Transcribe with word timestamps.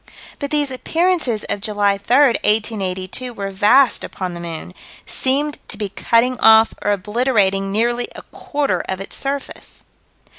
But 0.39 0.49
these 0.49 0.71
appearances 0.71 1.43
of 1.43 1.61
July 1.61 1.99
3, 1.99 2.15
1882, 2.29 3.33
were 3.35 3.51
vast 3.51 4.03
upon 4.03 4.33
the 4.33 4.39
moon 4.39 4.73
"seemed 5.05 5.59
to 5.69 5.77
be 5.77 5.89
cutting 5.89 6.39
off 6.39 6.73
or 6.81 6.89
obliterating 6.89 7.71
nearly 7.71 8.07
a 8.15 8.23
quarter 8.23 8.79
of 8.89 8.99
its 8.99 9.15
surface." 9.15 9.83